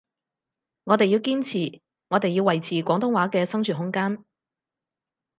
[0.85, 4.25] 我哋要堅持，我哋要維持廣東話嘅生存空間